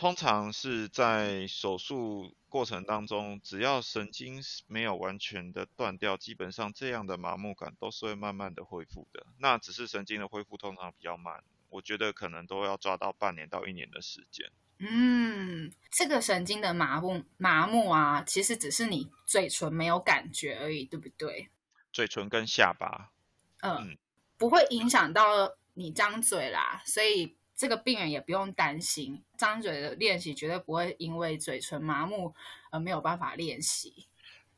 [0.00, 9.26] 通常是在手术过程当中，只要神经是没有完全的断掉，基本上这样的麻木感都是会慢慢的恢复的。
[9.36, 14.50] 那只是神经的恢复通常比较慢，我觉得可能都要抓到半年到一年的时间。
[14.78, 21.50] 嗯，这个神经的麻木麻木啊，其实只是你嘴唇没有感觉而已，对不对？
[21.92, 23.12] 嘴唇跟下巴，
[23.60, 23.98] 嗯嗯，
[24.38, 32.34] 不会影响到你张嘴啦，所以这个病人也不用担心，张嘴的练习绝对不会因为嘴唇麻木
[32.70, 34.06] 而没有办法练习。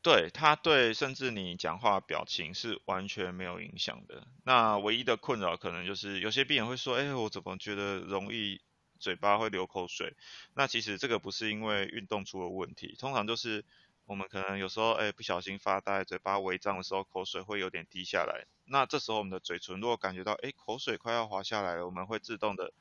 [0.00, 4.24] 对他对，甚至你讲话表情是完全没有影响的。
[4.44, 8.60] 那唯一的困扰可能就是有些病人会说：“哎，我怎么觉得容易
[9.00, 10.14] 嘴巴会流口水？”
[10.54, 13.64] 那其实这个不是因为运动出了问题，通常就是
[14.06, 18.46] 我们可能有时候哎不小心发呆，嘴巴微张的时候，口水会有点滴下来。
[18.66, 22.72] 那这时候我们的嘴唇如果感觉到哎口水快要滑下来了，我们会自动的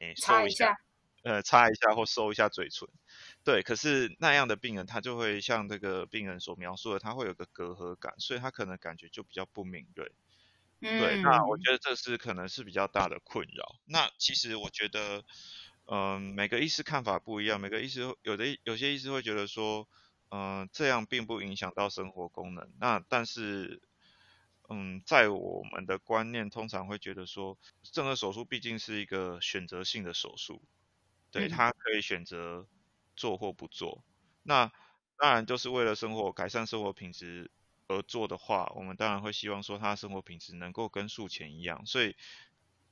[0.00, 0.76] 哎收一下，擦一下，
[1.22, 2.88] 呃擦一下或收一下嘴唇。
[3.44, 10.12] 对，可是那样的病人，他就会像这个病人所描述的，他会有个隔阂感，所以他可能感觉就比较不敏锐。
[10.80, 13.80] 嗯，对，那我觉得这是可能是比较大的困扰。
[13.86, 15.24] 那其实我觉得，
[15.86, 19.88] 嗯、每个医师看法不一样，每个医师有的有些医师会觉得说，
[20.30, 22.70] 嗯、这样并不影响到生活功能。
[22.78, 23.82] 那但是，
[24.68, 30.62] 嗯，在我们的观念通常会觉得说，正颌手术毕竟是一个选择性的手术，
[31.30, 32.68] 对，嗯他可以选择
[33.16, 34.04] 做或不做。
[34.42, 34.70] 那
[35.16, 37.50] 当然就是为了生活改善生活品质
[37.88, 41.86] 而做的话，我们当然会希望说他的生活品质能够跟术前一样。
[41.86, 42.14] 所以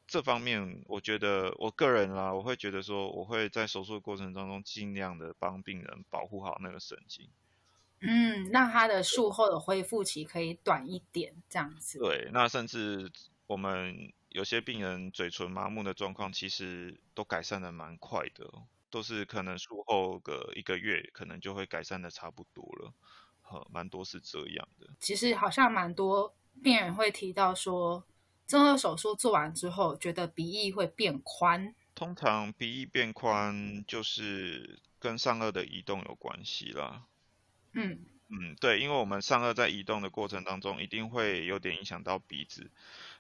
[0.07, 7.31] 这方面，我觉得我个人啦，我会觉得说，我会在手术的过程当中尽量的帮病人保护好那个神经。
[8.01, 11.99] 嗯，让他的术后的恢复期可以短一点，这样子。
[11.99, 13.11] 对，那甚至
[13.47, 22.93] 我们有些病人嘴唇麻木的状况，其实都改善的蛮快的哦，都是可能术后个一个月，可能就会改善的差不多了，
[23.43, 24.89] 呵，蛮多是这样的。
[25.01, 28.05] 其实好像蛮多病人会提到说，
[28.47, 31.75] 正颌手术做完之后，觉得鼻翼会变宽。
[31.95, 37.05] 通常鼻翼变宽就是跟上颚的移动有关系啦。
[37.77, 42.73] 嗯嗯，对，因为我们上颚在移动的过程当中，一定会有点影响到鼻子。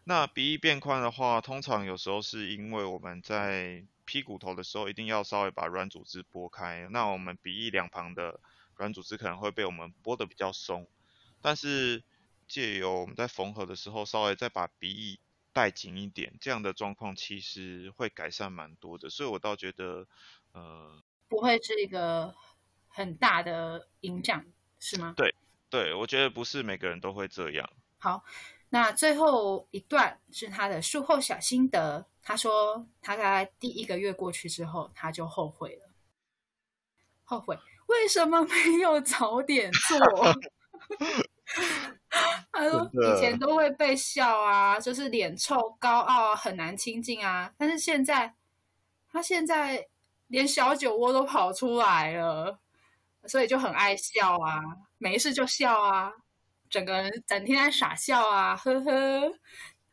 [0.03, 6.89] 那鼻翼变宽的话，通常有时候是因为我们在劈骨头的时候，一定要稍微把软组织拨开。
[6.91, 8.41] 那我们鼻翼两旁的
[8.75, 10.89] 软组织可能会被我们拨的比较松，
[11.41, 12.03] 但是
[12.49, 15.21] 借由我们在缝合的时候，稍微再把鼻翼
[15.53, 19.09] 带紧一点，这样的状况其实会改善蛮多的。
[19.09, 20.07] 所以我倒觉得，
[20.53, 22.35] 呃，不会是一个
[22.97, 24.43] 很大的影响，
[24.79, 25.13] 是吗？
[25.19, 25.35] 对
[25.69, 27.69] 对我觉得不是每个人都会这样。
[27.99, 28.25] 好，
[28.71, 32.07] 那最后一段是他的术后小心得。
[32.23, 35.91] 他说，他在第一个月过去之后，他就后悔了，
[37.23, 39.99] 后悔为什么没有早点做。
[42.51, 47.53] 他说以前都会被笑啊，就是脸臭、高傲啊，很难亲近啊。
[47.59, 48.35] 但是现在，
[49.13, 49.87] 他现在
[50.29, 52.59] 连小酒窝都跑出来了，
[53.29, 54.61] 所以就很爱笑啊，
[54.99, 56.13] 没事就笑啊。
[56.69, 59.33] 整个人整天在傻笑啊，呵呵。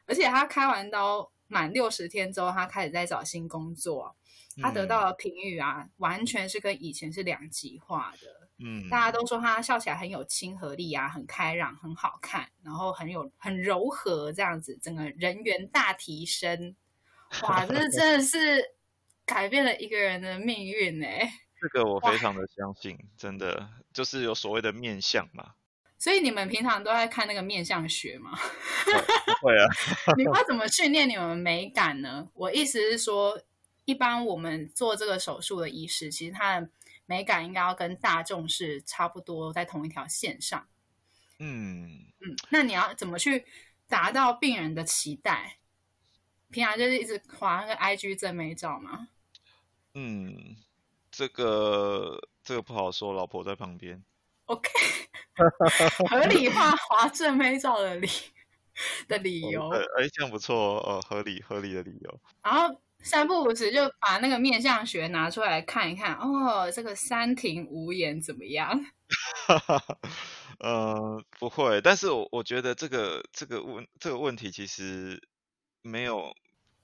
[0.06, 4.16] 而且他开完刀满六十天之后，他开始在找新工作，
[4.62, 8.50] 他得到的评语啊，完全是跟以前是两极化的。
[8.60, 16.76] 嗯，大家都说他笑起来很有亲和力啊，很开朗，很好看，然后很有很柔和这样子，整个人缘大提升。
[17.44, 18.64] 哇，这真的是
[19.26, 21.08] 改变了一个人的命运呢。
[21.64, 25.54] 这个我非常的相信，真的就是有所谓的面相嘛。
[25.98, 28.38] 所以你们平常都在看那个面相学吗？
[29.42, 29.66] 会啊。
[30.20, 32.28] 你会怎么训练你们美感呢？
[32.34, 33.42] 我意思是说，
[33.86, 36.70] 一般我们做这个手术的医师，其实他的
[37.06, 40.68] 美感应该要跟大众是差不多，在同一条线上。
[41.40, 43.46] 嗯嗯，那你要怎么去
[43.88, 45.60] 达到病人的期待？
[46.52, 49.08] 平常就是一直划那个 IG 正美照吗？
[49.94, 50.58] 嗯，
[51.16, 54.04] 这个这个不好说，老婆在旁边。
[54.46, 54.70] OK，
[56.10, 58.10] 合理化华正美照的理
[59.08, 62.20] 的理由，哎，这样不错哦，合理合理的理由。
[62.42, 68.84] 然后三不五时就把那个面相学拿出来看一看，哦，这个三庭五眼怎么样？
[70.60, 75.22] 呃，不会，但是我我觉得这个这个问这个问题其实
[75.82, 76.34] 没有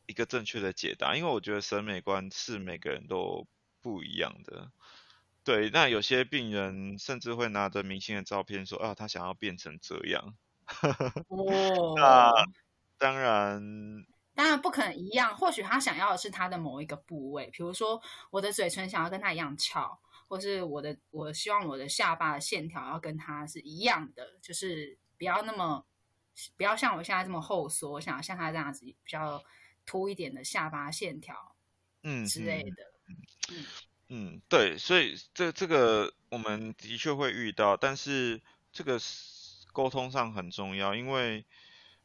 [0.06, 3.48] 一个正确的解答，因为我觉得审美观是每个人都
[3.82, 4.72] 不一样的。
[5.44, 10.36] 对，那有些病人甚至会拿着明星的照片说啊，他想要变成这样。
[11.28, 12.32] 哦， 那
[13.00, 14.06] 当然，
[14.36, 15.36] 当然不可能一样。
[15.36, 18.00] 或许他想要的是他的某一个部位，比如说
[18.30, 25.84] 我的嘴唇想要跟他一样翘，或是我的我希望我的下巴的线条要跟他是一样的，就是不要那么
[26.56, 29.44] 不要像我现在这么后缩，我想要像他这样子比较
[29.86, 31.56] 凸一点的下巴线条，
[32.04, 32.99] 嗯之类的，嗯。
[34.10, 38.42] 嗯，对，所以这这个我们的确会遇到，但是
[38.72, 39.00] 这个
[39.72, 41.46] 沟通上很重要，因为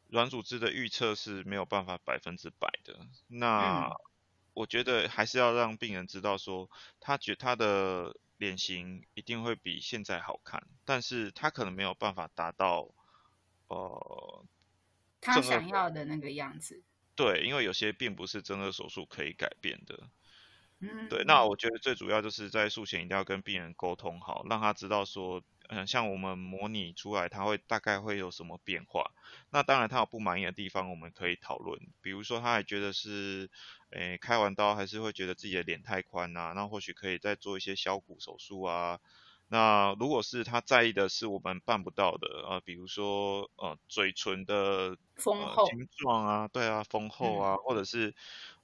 [0.09, 3.07] 软组织的预测是没有办法百分之百的。
[3.29, 3.91] 那
[4.53, 12.91] 我觉得还是要让病人知道说，他觉他的脸型一定会比现在好看，但是他可能没有办法达到
[13.69, 14.45] 呃
[15.21, 16.83] 他想要的那个样子。
[17.17, 20.11] 对，因为有些并不是真的手术可以改变的。
[20.91, 29.13] 嗯，对，那我觉得最主要就是在术前一定要跟病人沟通好，让他知道说，嗯，像我们模拟出来，他会大概会有什么变化。
[29.51, 33.51] 那当然他有不满意的地方，我们可以讨论，比如说他还觉得是，
[33.91, 38.99] 诶，开完刀还是会觉得自己的脸太宽啊，那或许可以再做一些削骨手术啊。
[39.49, 48.15] 那如果是他在意的是我们办不到的，呃，比如说呃嘴唇的丰厚形状啊，对啊，丰厚啊，或者是。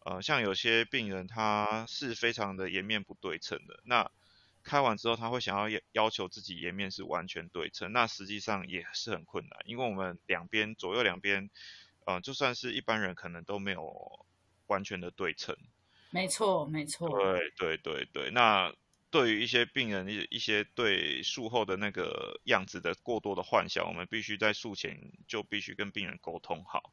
[0.05, 4.11] 呃，像有些病人他是非常的颜面不对称的，那
[4.63, 11.51] 开完之后他会想要要要求自己颜面是完全对称，那实际上也是很困难，因为我们两边左右两边，
[12.07, 14.27] 呃，就算是一般人可能都没有
[14.67, 15.57] 完全的对称。
[16.11, 17.09] 没错，没错。
[17.09, 18.75] 对对对对，那
[19.11, 26.93] 对于一些病人一一些对术后的那个样子的过多的幻想，我们必须在术前就必须跟病人沟通好。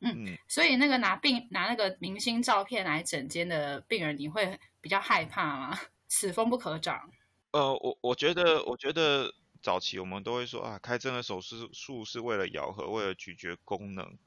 [0.00, 5.78] 嗯，所以那个拿病拿那个明星照片来整间的病人，你会比较害怕吗？
[6.08, 7.10] 此风不可长。
[7.52, 9.32] 呃，我我觉得，我觉得
[9.62, 14.18] 早期我们都会说啊，开针的手术术是为了咬合，为了咀嚼功能。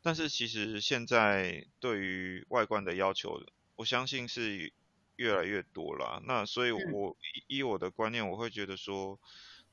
[0.00, 3.42] 但是其实现在对于外观的要求，
[3.76, 4.72] 我相信是
[5.16, 6.22] 越来越多了。
[6.24, 7.16] 那所以，我
[7.48, 9.18] 依我的观念，我会觉得说，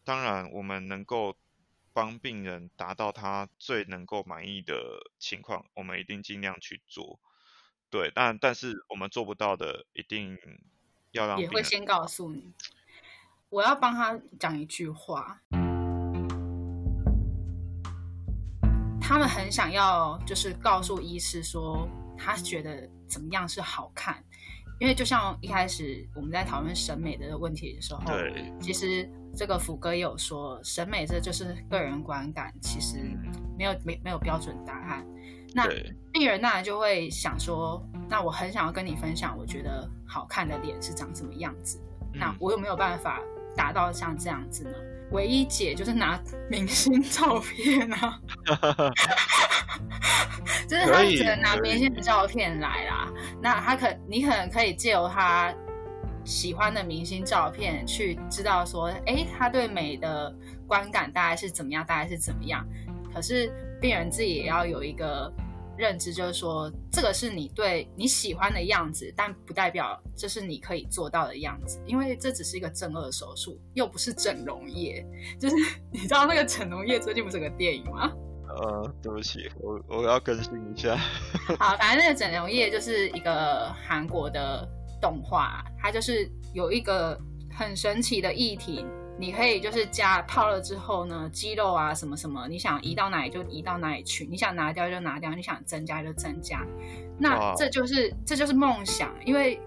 [0.03, 1.37] 当然我们能够。
[1.95, 4.75] 帮病人达到他最能够满意的
[5.17, 7.21] 情况，我们一定尽量去做。
[7.89, 10.37] 对，但但是我们做不到的，一定
[11.11, 12.51] 要让也会先告诉你。
[13.47, 15.39] 我要帮他讲一句话，
[18.99, 21.87] 他们很想要，就是告诉医师说，
[22.17, 24.21] 他觉得怎么样是好看。
[24.79, 32.97] 因为就像一开始我们在讨论审美的问题的时候，对，其实这个福哥也有说，审美这就是个人观感，其实
[33.57, 35.05] 没有没没有标准答案。
[35.53, 35.65] 那
[36.11, 43.21] 病人当然就会想说，那我很想要跟你分享，我觉得好看的脸是长什么样子的，那我有没有办法
[43.55, 44.71] 达到像这样子呢？
[45.11, 48.19] 唯一解就是拿明星照片啊。
[50.67, 55.53] 就是他只能拿明星的照片来啦，那他可你可能可以借由他
[56.23, 60.33] 喜欢的明星照片去知道说，哎，他对美的
[60.65, 62.65] 观感大概是怎么样，大概是怎么样。
[63.13, 65.31] 可是病人自己也要有一个
[65.77, 75.05] 认知就是说，这个是你对你喜欢的样子，但不代表这是你可以做到的样子，因为这只是一个正颌手术，又不是整容业。
[75.39, 75.55] 就是
[75.91, 78.11] 你知道那个整容业最近不是有个电影吗？
[78.47, 80.95] 呃，对不起，我我要更新一下。
[81.59, 84.65] 好，反正那个整容业就是一个韩国的
[85.01, 87.19] 动画，它就是有一个
[87.51, 88.85] 很神奇的议题，
[89.17, 96.65] 你可以就是加套了之后呢，肌肉啊什么什么，你想移到哪里就移到哪里去，你想拿掉就拿掉，你想增加就增加。
[97.17, 99.61] 那这就是这就是梦想，因为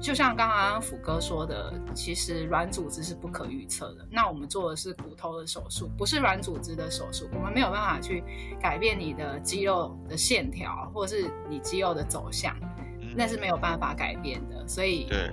[0.00, 4.06] 就像刚刚福哥说的，其实软组织是不可预测的。
[4.10, 8.22] 那我们做的是骨头的手术，不是软组织的手术，我们没有办法去
[8.60, 12.56] 改变你的肌肉的线条，或者是你肌肉的走向，
[13.00, 14.66] 嗯那是没有办法改变的。
[14.66, 15.30] 所以，对，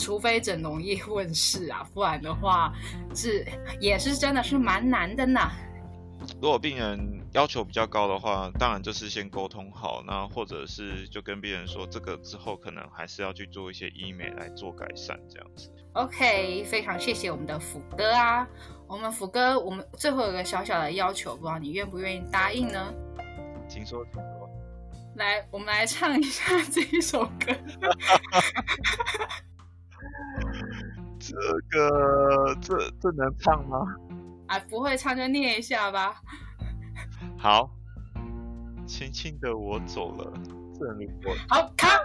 [0.00, 2.72] 除非整容业问世啊，不然的话
[3.14, 3.46] 是
[3.78, 5.40] 也是真的是蛮难的呢。
[6.40, 6.98] 如果病人
[7.32, 15.70] 要求比较高的话，当然就是先沟通好，那或者是就跟病人说，这个之后可能还是要去做一些医美来做改善，这样子。
[15.94, 18.46] OK，非常谢谢我们的福哥啊。
[18.86, 22.92] 我们福哥，我们最后有个小小的要求，不知道你愿不愿意答应呢？
[23.68, 24.48] 请说，请说。
[25.16, 27.54] 来，我们来唱一下这一首歌。
[31.20, 31.36] 这
[31.70, 33.78] 个这这能唱吗？
[34.48, 36.20] 啊，不会唱就念一下吧。
[37.38, 37.70] 好，
[38.86, 40.32] 轻轻的我走了，
[40.78, 41.88] 这里我好，卡，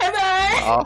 [0.00, 0.60] 拜拜。
[0.62, 0.84] 好。